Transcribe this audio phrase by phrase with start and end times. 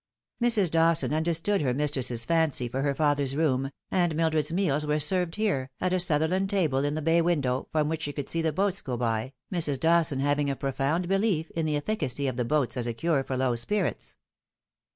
[0.41, 0.71] Mrs.
[0.71, 5.67] Dawson understood her mistress's fancy for her father's room, and Mildred's meals were served hero,
[5.79, 8.81] at a Sutherland table in the bay window, from which she could see the boats
[8.81, 9.79] go by, Mrs.
[9.79, 13.37] Dawson having a profound belief in the efficacy of the boats as a cure for
[13.37, 14.17] low spirits.